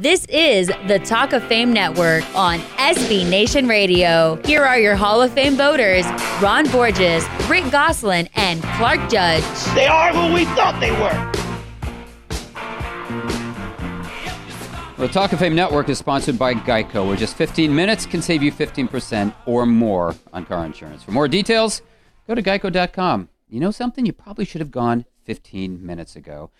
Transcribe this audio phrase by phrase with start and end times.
[0.00, 4.40] This is the Talk of Fame Network on SB Nation Radio.
[4.44, 6.06] Here are your Hall of Fame voters
[6.40, 9.42] Ron Borges, Rick Gosselin, and Clark Judge.
[9.74, 11.32] They are who we thought they were.
[15.04, 18.40] The Talk of Fame Network is sponsored by Geico, where just 15 minutes can save
[18.40, 21.02] you 15% or more on car insurance.
[21.02, 21.82] For more details,
[22.28, 23.30] go to geico.com.
[23.48, 24.06] You know something?
[24.06, 26.52] You probably should have gone 15 minutes ago.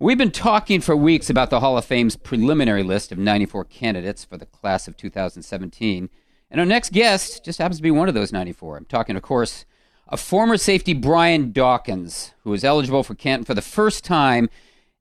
[0.00, 4.24] We've been talking for weeks about the Hall of Fame's preliminary list of 94 candidates
[4.24, 6.10] for the class of 2017.
[6.50, 8.76] And our next guest just happens to be one of those 94.
[8.76, 9.64] I'm talking, of course,
[10.08, 14.50] of former safety Brian Dawkins, who is eligible for Canton for the first time,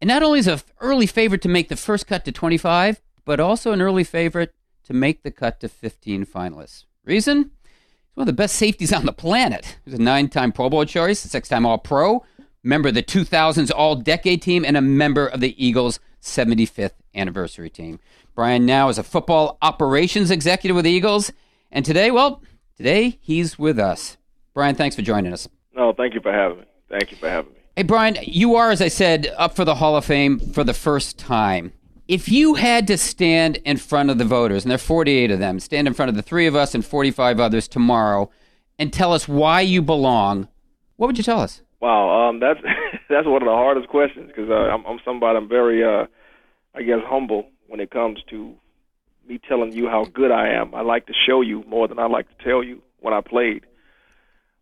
[0.00, 3.40] and not only is an early favorite to make the first cut to 25, but
[3.40, 6.84] also an early favorite to make the cut to 15 finalists.
[7.04, 7.50] Reason?
[7.64, 9.78] He's one of the best safeties on the planet.
[9.84, 12.24] He's a nine time Pro Bowl choice, six time All Pro,
[12.66, 17.70] member of the 2000s All Decade team, and a member of the Eagles' 75th anniversary
[17.70, 18.00] team.
[18.34, 21.32] Brian now is a football operations executive with the Eagles,
[21.70, 22.42] and today, well,
[22.76, 24.18] today he's with us.
[24.52, 25.48] Brian, thanks for joining us.
[25.74, 26.64] No, thank you for having me.
[26.88, 27.58] Thank you for having me.
[27.76, 30.74] Hey, Brian, you are, as I said, up for the Hall of Fame for the
[30.74, 31.72] first time.
[32.08, 35.38] If you had to stand in front of the voters, and there are 48 of
[35.38, 38.30] them, stand in front of the three of us and 45 others tomorrow
[38.78, 40.48] and tell us why you belong,
[40.96, 41.62] what would you tell us?
[41.80, 42.60] Wow, um, that's
[43.08, 46.06] that's one of the hardest questions because uh, I'm, I'm somebody I'm very, uh,
[46.74, 48.54] I guess, humble when it comes to
[49.28, 50.74] me telling you how good I am.
[50.74, 53.64] I like to show you more than I like to tell you when I played.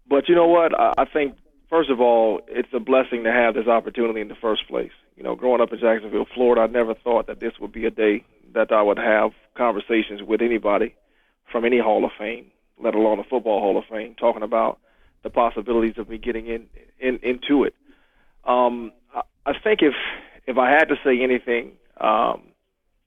[0.09, 0.79] But you know what?
[0.79, 1.37] I, I think
[1.69, 4.93] first of all, it's a blessing to have this opportunity in the first place.
[5.17, 7.91] You know, growing up in Jacksonville, Florida, I never thought that this would be a
[7.91, 10.95] day that I would have conversations with anybody
[11.51, 12.47] from any Hall of Fame,
[12.83, 14.79] let alone a football Hall of Fame, talking about
[15.25, 16.67] the possibilities of me getting in,
[17.01, 17.75] in into it.
[18.45, 19.95] Um, I, I think if
[20.47, 22.43] if I had to say anything, um,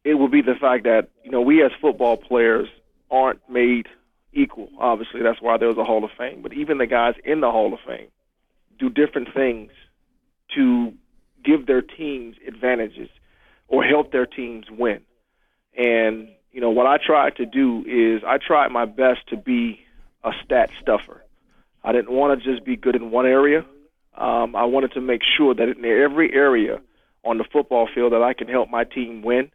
[0.04, 2.68] it would be the fact that you know we as football players
[3.10, 3.88] aren't made
[4.34, 4.70] equal.
[4.80, 6.42] Obviously, that's why there's a Hall of Fame.
[6.42, 8.08] But even the guys in the Hall of Fame
[8.78, 9.72] do different things
[10.56, 10.94] to
[11.44, 13.10] give their teams advantages
[13.68, 15.02] or help their teams win.
[15.78, 19.82] And you know what I tried to do is I tried my best to be
[20.24, 21.24] a stat stuffer.
[21.88, 23.60] I didn't want to just be good in one area.
[24.18, 26.82] Um, I wanted to make sure that in every area
[27.24, 29.50] on the football field that I can help my team win,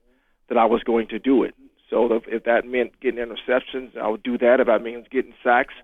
[0.49, 1.55] that I was going to do it.
[1.91, 4.61] So if that meant getting interceptions, I would do that.
[4.61, 5.75] If that means getting sacks,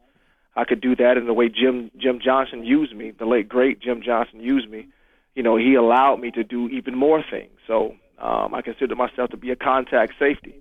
[0.57, 1.19] I could do that.
[1.19, 4.89] In the way Jim Jim Johnson used me, the late great Jim Johnson used me,
[5.35, 7.53] you know, he allowed me to do even more things.
[7.67, 10.55] So um, I consider myself to be a contact safety,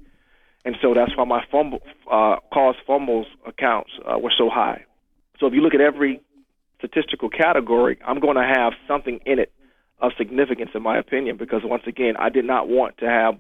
[0.66, 1.82] and so that's why my fumble
[2.12, 4.84] uh, caused fumbles accounts uh, were so high.
[5.40, 6.22] So if you look at every
[6.78, 9.52] statistical category, I'm going to have something in it
[10.00, 13.36] of significance, in my opinion, because once again, I did not want to have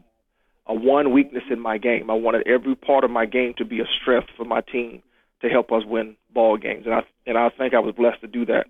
[0.65, 2.09] a one weakness in my game.
[2.09, 5.01] I wanted every part of my game to be a strength for my team
[5.41, 8.27] to help us win ball games, and I and I think I was blessed to
[8.27, 8.65] do that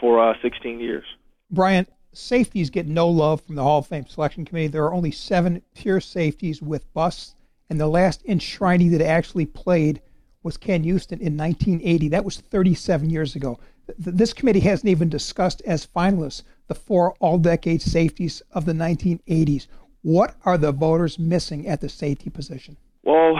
[0.00, 1.04] for uh, 16 years.
[1.50, 4.68] Brian, safeties get no love from the Hall of Fame selection committee.
[4.68, 7.34] There are only seven pure safeties with busts,
[7.68, 10.00] and the last enshrining that actually played
[10.42, 12.08] was Ken Houston in 1980.
[12.08, 13.58] That was 37 years ago.
[13.98, 19.66] This committee hasn't even discussed as finalists the four all decade safeties of the 1980s.
[20.02, 22.76] What are the voters missing at the safety position?
[23.04, 23.36] Well,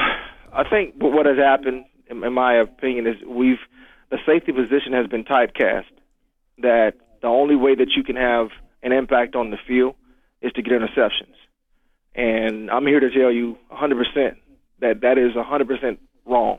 [0.52, 3.58] I think what has happened, in my opinion, is we've
[4.10, 5.86] the safety position has been typecast.
[6.58, 8.48] That the only way that you can have
[8.82, 9.94] an impact on the field
[10.40, 11.34] is to get interceptions,
[12.14, 14.36] and I'm here to tell you 100%
[14.80, 16.58] that that is 100% wrong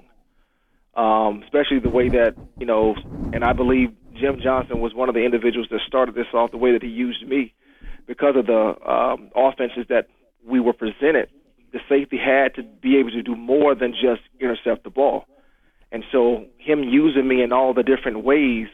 [0.96, 2.96] um, especially the way that you know,
[3.34, 3.90] and I believe
[4.20, 6.90] Jim Johnson was one of the individuals that started this off the way that he
[6.90, 7.54] used me
[8.06, 10.08] because of the um, offenses that
[10.46, 11.30] we were presented.
[11.72, 15.26] The safety had to be able to do more than just intercept the ball,
[15.92, 18.68] and so him using me in all the different ways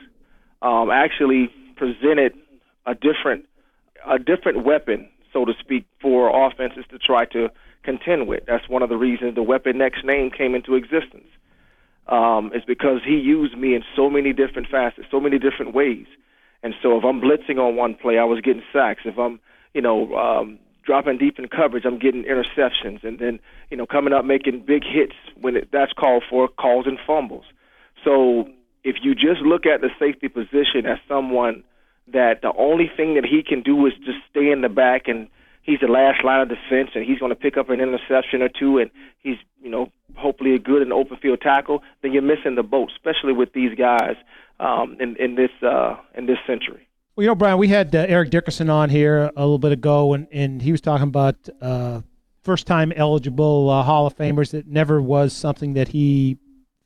[0.62, 2.34] um, actually presented
[2.86, 3.46] a different
[4.06, 7.50] a different weapon, so to speak, for offenses to try to
[7.84, 8.44] contend with.
[8.46, 11.28] That's one of the reasons the Weapon X name came into existence
[12.10, 16.08] um, is because he used me in so many different facets, so many different ways.
[16.64, 19.02] And so if I'm blitzing on one play, I was getting sacks.
[19.06, 19.40] If I'm,
[19.74, 23.04] you know, um, dropping deep in coverage, I'm getting interceptions.
[23.04, 23.40] And then,
[23.70, 27.46] you know, coming up making big hits when it, that's called for, calls and fumbles.
[28.04, 28.50] So
[28.84, 31.64] if you just look at the safety position as someone
[32.12, 35.28] that the only thing that he can do is just stay in the back and
[35.70, 38.50] he's the last line of defense and he's going to pick up an interception or
[38.50, 38.90] two and
[39.20, 42.92] he's you know hopefully a good and open field tackle, then you're missing the boat,
[42.92, 44.16] especially with these guys
[44.60, 46.88] um, in in this uh, in this century.
[47.16, 50.14] Well, you know, Brian, we had uh, Eric Dickerson on here a little bit ago,
[50.14, 52.02] and, and he was talking about uh,
[52.42, 54.54] first time eligible uh, Hall of Famers.
[54.54, 56.38] It never was something that he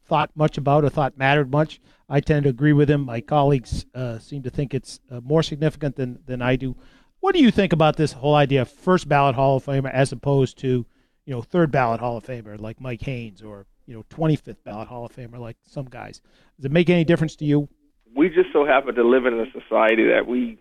[0.08, 1.80] thought much about or thought mattered much.
[2.10, 3.06] I tend to agree with him.
[3.06, 6.76] My colleagues uh, seem to think it's uh, more significant than, than I do.
[7.24, 10.12] What do you think about this whole idea of first ballot Hall of Famer as
[10.12, 10.86] opposed to,
[11.26, 14.90] you know, third ballot Hall of Famer like Mike Haynes or, you know, 25th ballot
[14.90, 16.20] Hall of Famer like some guys?
[16.58, 17.70] Does it make any difference to you?
[18.14, 20.60] We just so happen to live in a society that we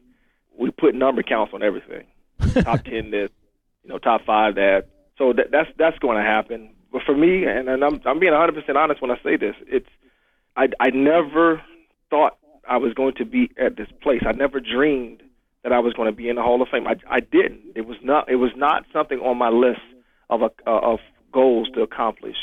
[0.56, 2.06] we put number counts on everything.
[2.62, 3.30] top 10 this,
[3.82, 4.84] you know, top 5 that.
[5.18, 6.76] So that, that's that's going to happen.
[6.92, 9.56] But for me, and, and I'm I'm being 100 percent honest when I say this,
[9.66, 9.90] it's
[10.56, 11.60] I I never
[12.08, 12.38] thought
[12.68, 14.22] I was going to be at this place.
[14.24, 15.24] I never dreamed
[15.62, 16.86] that I was going to be in the Hall of Fame.
[16.86, 17.60] I I didn't.
[17.74, 19.80] It was not it was not something on my list
[20.30, 20.98] of a uh, of
[21.32, 22.36] goals to accomplish.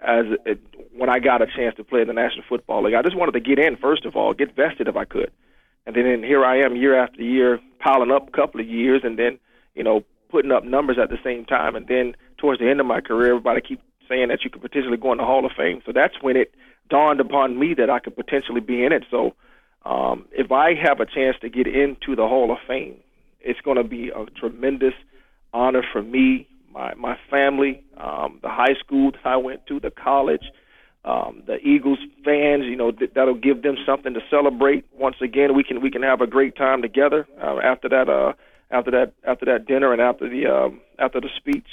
[0.00, 0.60] As it,
[0.94, 3.32] when I got a chance to play in the National Football League, I just wanted
[3.32, 5.30] to get in first of all, get vested if I could,
[5.86, 9.18] and then here I am year after year, piling up a couple of years, and
[9.18, 9.38] then
[9.74, 12.86] you know putting up numbers at the same time, and then towards the end of
[12.86, 15.80] my career, everybody keep saying that you could potentially go in the Hall of Fame.
[15.86, 16.54] So that's when it
[16.88, 19.04] dawned upon me that I could potentially be in it.
[19.10, 19.34] So
[19.86, 22.96] um, if I have a chance to get into the Hall of Fame,
[23.40, 24.94] it's going to be a tremendous
[25.52, 29.92] honor for me, my my family, um, the high school that I went to, the
[29.92, 30.42] college,
[31.04, 32.64] um, the Eagles fans.
[32.64, 34.84] You know th- that'll give them something to celebrate.
[34.92, 38.32] Once again, we can we can have a great time together uh, after that uh,
[38.72, 41.68] after that after that dinner and after the um, after the speech.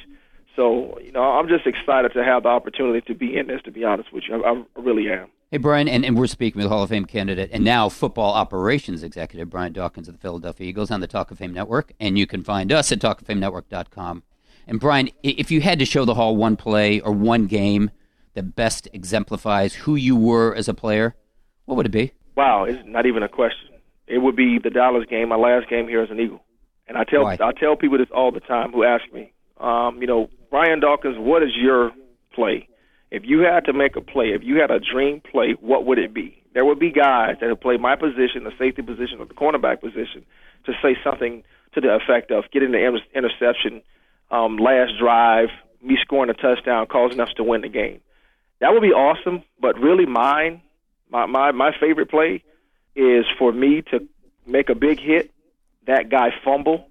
[0.56, 3.72] So, you know, I'm just excited to have the opportunity to be in this, to
[3.72, 4.44] be honest with you.
[4.44, 5.30] I, I really am.
[5.54, 9.04] Hey, Brian, and, and we're speaking with Hall of Fame candidate and now football operations
[9.04, 11.94] executive Brian Dawkins of the Philadelphia Eagles on the Talk of Fame Network.
[12.00, 14.24] And you can find us at talkoffamenetwork.com.
[14.66, 17.92] And Brian, if you had to show the Hall one play or one game
[18.34, 21.14] that best exemplifies who you were as a player,
[21.66, 22.14] what would it be?
[22.36, 23.76] Wow, it's not even a question.
[24.08, 26.44] It would be the Dallas game, my last game here as an Eagle.
[26.88, 27.38] And I tell Why?
[27.40, 31.18] I tell people this all the time who ask me, um, you know, Brian Dawkins,
[31.20, 31.92] what is your
[32.34, 32.68] play?
[33.14, 36.00] If you had to make a play, if you had a dream play, what would
[36.00, 36.42] it be?
[36.56, 39.82] There would be guys that have played my position, the safety position, or the cornerback
[39.82, 40.26] position,
[40.66, 41.44] to say something
[41.76, 43.84] to the effect of getting the inter- interception,
[44.32, 45.50] um, last drive,
[45.80, 48.00] me scoring a touchdown, causing us to win the game.
[48.62, 49.44] That would be awesome.
[49.62, 50.64] But really, mine,
[51.12, 52.44] my my my favorite play
[52.96, 54.08] is for me to
[54.48, 55.30] make a big hit,
[55.86, 56.88] that guy fumble,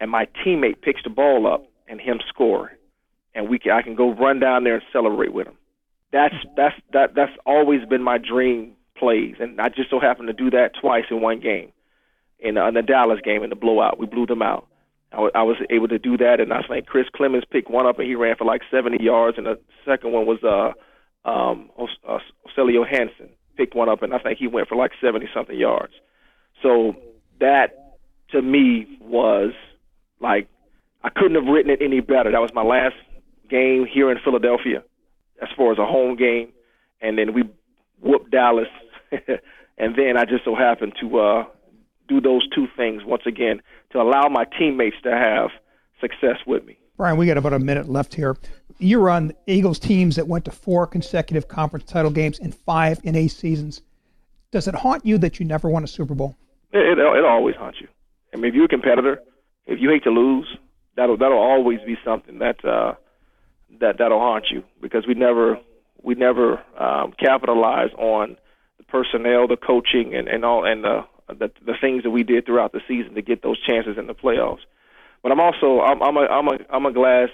[0.00, 2.72] and my teammate picks the ball up and him score,
[3.34, 5.56] and we can, I can go run down there and celebrate with him.
[6.12, 10.34] That's that's that that's always been my dream plays, and I just so happened to
[10.34, 11.72] do that twice in one game,
[12.38, 13.98] in, uh, in the Dallas game in the blowout.
[13.98, 14.66] We blew them out.
[15.12, 18.08] I was able to do that, and I think Chris Clemons picked one up and
[18.08, 22.18] he ran for like 70 yards, and the second one was uh um uh,
[22.56, 25.92] Celio Hanson picked one up, and I think he went for like 70 something yards.
[26.62, 26.96] So
[27.40, 27.98] that
[28.30, 29.52] to me was
[30.20, 30.48] like
[31.04, 32.30] I couldn't have written it any better.
[32.30, 32.94] That was my last
[33.50, 34.82] game here in Philadelphia,
[35.42, 36.52] as far as a home game,
[37.00, 37.42] and then we
[38.00, 38.68] whooped Dallas,
[39.10, 41.44] and then I just so happened to uh,
[42.08, 43.60] do those two things once again
[43.90, 45.50] to allow my teammates to have
[46.00, 46.78] success with me.
[46.96, 48.36] Brian, we got about a minute left here.
[48.78, 53.00] You were on Eagles teams that went to four consecutive conference title games and five
[53.02, 53.82] in eight seasons.
[54.50, 56.36] Does it haunt you that you never won a Super Bowl?
[56.72, 57.88] It, it, it'll always haunt you.
[58.32, 59.20] I mean, if you're a competitor,
[59.66, 60.46] if you hate to lose,
[60.96, 62.94] that'll that'll always be something that uh,
[63.80, 65.58] that that'll haunt you because we never
[66.02, 68.36] we never um, capitalize on
[68.78, 72.46] the personnel, the coaching, and and all and the, the the things that we did
[72.46, 74.60] throughout the season to get those chances in the playoffs.
[75.22, 77.28] But I'm also I'm, I'm a I'm a I'm a glass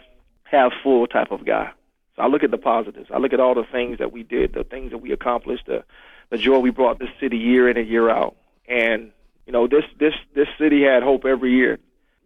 [0.45, 1.71] half full type of guy.
[2.16, 3.11] So I look at the positives.
[3.12, 5.85] I look at all the things that we did, the things that we accomplished, the
[6.30, 8.37] the joy we brought this city year in and year out.
[8.68, 9.12] And
[9.47, 11.78] you know, this this this city had hope every year.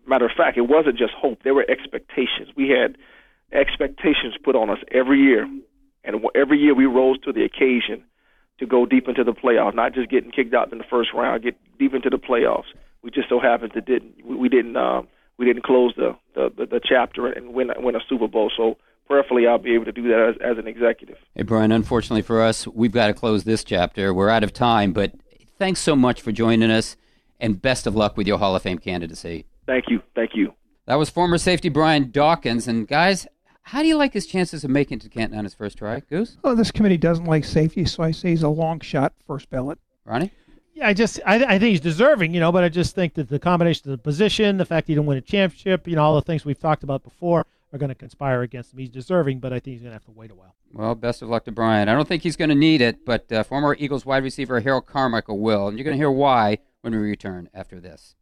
[0.04, 2.49] Matter of fact, it wasn't just hope; there were expectations.
[2.57, 2.99] We had
[3.52, 5.49] expectations put on us every year,
[6.04, 8.04] and every year we rose to the occasion
[8.59, 9.75] to go deep into the playoffs.
[9.75, 12.71] Not just getting kicked out in the first round, get deep into the playoffs.
[13.02, 16.66] We just so happened to didn't we, didn't um, we didn't close the, the the
[16.66, 18.50] the chapter and win win a Super Bowl.
[18.56, 18.76] So
[19.09, 21.16] prayerfully, I'll be able to do that as, as an executive.
[21.35, 24.14] Hey, Brian, unfortunately for us, we've got to close this chapter.
[24.14, 25.12] We're out of time, but
[25.59, 26.97] thanks so much for joining us,
[27.40, 29.47] and best of luck with your Hall of Fame candidacy.
[29.66, 30.54] Thank you, thank you.
[30.87, 32.66] That was former safety Brian Dawkins.
[32.66, 33.26] And, guys,
[33.62, 36.00] how do you like his chances of making it to Canton on his first try?
[36.00, 36.37] Goose?
[36.42, 39.78] Well, this committee doesn't like safety, so I say he's a long shot first ballot.
[40.04, 40.33] Ronnie?
[40.75, 43.28] Yeah, I just I, I think he's deserving, you know, but I just think that
[43.28, 46.14] the combination of the position, the fact he didn't win a championship, you know, all
[46.14, 48.78] the things we've talked about before are going to conspire against him.
[48.78, 50.54] He's deserving, but I think he's going to have to wait a while.
[50.73, 51.88] Well, best of luck to Brian.
[51.88, 54.87] I don't think he's going to need it, but uh, former Eagles wide receiver Harold
[54.87, 55.69] Carmichael will.
[55.69, 58.14] And you're going to hear why when we return after this.